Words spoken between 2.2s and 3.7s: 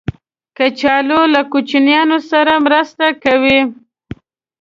سره مرسته کوي